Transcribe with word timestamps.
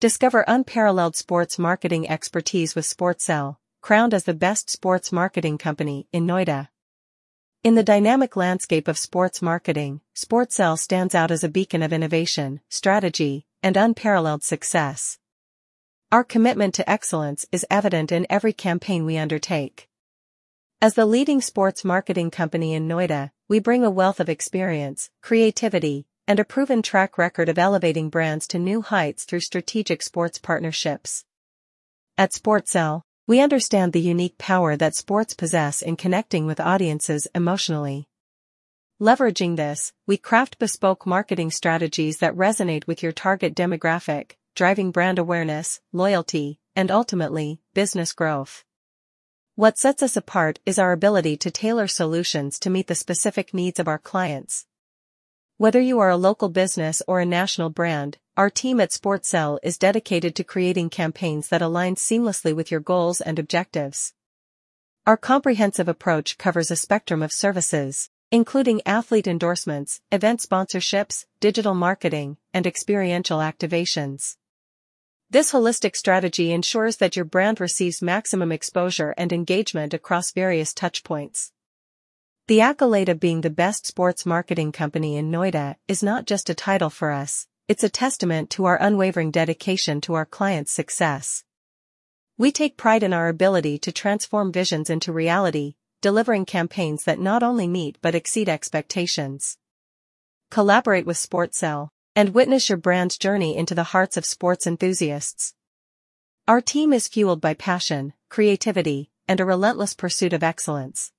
Discover 0.00 0.46
unparalleled 0.48 1.14
sports 1.14 1.58
marketing 1.58 2.08
expertise 2.08 2.74
with 2.74 2.86
SportCell, 2.86 3.58
crowned 3.82 4.14
as 4.14 4.24
the 4.24 4.32
best 4.32 4.70
sports 4.70 5.12
marketing 5.12 5.58
company 5.58 6.08
in 6.10 6.26
Noida. 6.26 6.68
In 7.62 7.74
the 7.74 7.82
dynamic 7.82 8.34
landscape 8.34 8.88
of 8.88 8.96
sports 8.96 9.42
marketing, 9.42 10.00
SportCell 10.16 10.78
stands 10.78 11.14
out 11.14 11.30
as 11.30 11.44
a 11.44 11.50
beacon 11.50 11.82
of 11.82 11.92
innovation, 11.92 12.62
strategy, 12.70 13.44
and 13.62 13.76
unparalleled 13.76 14.42
success. 14.42 15.18
Our 16.10 16.24
commitment 16.24 16.72
to 16.76 16.88
excellence 16.88 17.44
is 17.52 17.66
evident 17.70 18.10
in 18.10 18.26
every 18.30 18.54
campaign 18.54 19.04
we 19.04 19.18
undertake. 19.18 19.86
As 20.80 20.94
the 20.94 21.04
leading 21.04 21.42
sports 21.42 21.84
marketing 21.84 22.30
company 22.30 22.72
in 22.72 22.88
Noida, 22.88 23.32
we 23.48 23.58
bring 23.58 23.84
a 23.84 23.90
wealth 23.90 24.18
of 24.18 24.30
experience, 24.30 25.10
creativity, 25.20 26.06
and 26.30 26.38
a 26.38 26.44
proven 26.44 26.80
track 26.80 27.18
record 27.18 27.48
of 27.48 27.58
elevating 27.58 28.08
brands 28.08 28.46
to 28.46 28.56
new 28.56 28.82
heights 28.82 29.24
through 29.24 29.40
strategic 29.40 30.00
sports 30.00 30.38
partnerships. 30.38 31.24
At 32.16 32.30
SportCell, 32.30 33.02
we 33.26 33.40
understand 33.40 33.92
the 33.92 34.00
unique 34.00 34.38
power 34.38 34.76
that 34.76 34.94
sports 34.94 35.34
possess 35.34 35.82
in 35.82 35.96
connecting 35.96 36.46
with 36.46 36.60
audiences 36.60 37.26
emotionally. 37.34 38.06
Leveraging 39.00 39.56
this, 39.56 39.92
we 40.06 40.16
craft 40.16 40.60
bespoke 40.60 41.04
marketing 41.04 41.50
strategies 41.50 42.18
that 42.18 42.36
resonate 42.36 42.86
with 42.86 43.02
your 43.02 43.10
target 43.10 43.52
demographic, 43.52 44.34
driving 44.54 44.92
brand 44.92 45.18
awareness, 45.18 45.80
loyalty, 45.92 46.60
and 46.76 46.92
ultimately, 46.92 47.60
business 47.74 48.12
growth. 48.12 48.62
What 49.56 49.78
sets 49.78 50.00
us 50.00 50.16
apart 50.16 50.60
is 50.64 50.78
our 50.78 50.92
ability 50.92 51.38
to 51.38 51.50
tailor 51.50 51.88
solutions 51.88 52.60
to 52.60 52.70
meet 52.70 52.86
the 52.86 52.94
specific 52.94 53.52
needs 53.52 53.80
of 53.80 53.88
our 53.88 53.98
clients. 53.98 54.66
Whether 55.60 55.82
you 55.82 55.98
are 55.98 56.08
a 56.08 56.16
local 56.16 56.48
business 56.48 57.02
or 57.06 57.20
a 57.20 57.26
national 57.26 57.68
brand, 57.68 58.16
our 58.34 58.48
team 58.48 58.80
at 58.80 58.92
SportCell 58.92 59.58
is 59.62 59.76
dedicated 59.76 60.34
to 60.36 60.42
creating 60.42 60.88
campaigns 60.88 61.48
that 61.48 61.60
align 61.60 61.96
seamlessly 61.96 62.56
with 62.56 62.70
your 62.70 62.80
goals 62.80 63.20
and 63.20 63.38
objectives. 63.38 64.14
Our 65.06 65.18
comprehensive 65.18 65.86
approach 65.86 66.38
covers 66.38 66.70
a 66.70 66.76
spectrum 66.76 67.22
of 67.22 67.30
services, 67.30 68.08
including 68.30 68.80
athlete 68.86 69.26
endorsements, 69.26 70.00
event 70.10 70.40
sponsorships, 70.40 71.26
digital 71.40 71.74
marketing, 71.74 72.38
and 72.54 72.66
experiential 72.66 73.40
activations. 73.40 74.36
This 75.28 75.52
holistic 75.52 75.94
strategy 75.94 76.52
ensures 76.52 76.96
that 76.96 77.16
your 77.16 77.26
brand 77.26 77.60
receives 77.60 78.00
maximum 78.00 78.50
exposure 78.50 79.14
and 79.18 79.30
engagement 79.30 79.92
across 79.92 80.32
various 80.32 80.72
touchpoints. 80.72 81.50
The 82.50 82.62
accolade 82.62 83.08
of 83.08 83.20
being 83.20 83.42
the 83.42 83.48
best 83.48 83.86
sports 83.86 84.26
marketing 84.26 84.72
company 84.72 85.16
in 85.16 85.30
Noida 85.30 85.76
is 85.86 86.02
not 86.02 86.26
just 86.26 86.50
a 86.50 86.52
title 86.52 86.90
for 86.90 87.12
us, 87.12 87.46
it's 87.68 87.84
a 87.84 87.88
testament 87.88 88.50
to 88.50 88.64
our 88.64 88.76
unwavering 88.82 89.30
dedication 89.30 90.00
to 90.00 90.14
our 90.14 90.26
clients' 90.26 90.72
success. 90.72 91.44
We 92.36 92.50
take 92.50 92.76
pride 92.76 93.04
in 93.04 93.12
our 93.12 93.28
ability 93.28 93.78
to 93.78 93.92
transform 93.92 94.50
visions 94.50 94.90
into 94.90 95.12
reality, 95.12 95.76
delivering 96.00 96.44
campaigns 96.44 97.04
that 97.04 97.20
not 97.20 97.44
only 97.44 97.68
meet 97.68 97.98
but 98.02 98.16
exceed 98.16 98.48
expectations. 98.48 99.56
Collaborate 100.50 101.06
with 101.06 101.18
SportCell 101.18 101.90
and 102.16 102.34
witness 102.34 102.68
your 102.68 102.78
brand's 102.78 103.16
journey 103.16 103.56
into 103.56 103.76
the 103.76 103.92
hearts 103.94 104.16
of 104.16 104.26
sports 104.26 104.66
enthusiasts. 104.66 105.54
Our 106.48 106.60
team 106.60 106.92
is 106.92 107.06
fueled 107.06 107.40
by 107.40 107.54
passion, 107.54 108.12
creativity, 108.28 109.12
and 109.28 109.38
a 109.38 109.44
relentless 109.44 109.94
pursuit 109.94 110.32
of 110.32 110.42
excellence. 110.42 111.12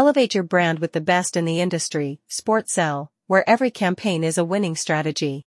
Elevate 0.00 0.32
your 0.32 0.44
brand 0.44 0.78
with 0.78 0.92
the 0.92 1.00
best 1.00 1.36
in 1.36 1.44
the 1.44 1.60
industry, 1.60 2.20
SportCell, 2.30 3.08
where 3.26 3.42
every 3.50 3.68
campaign 3.68 4.22
is 4.22 4.38
a 4.38 4.44
winning 4.44 4.76
strategy. 4.76 5.44